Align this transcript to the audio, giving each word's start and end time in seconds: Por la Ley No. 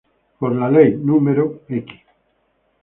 Por 0.39 0.55
la 0.55 0.67
Ley 0.71 0.99
No. 0.99 1.19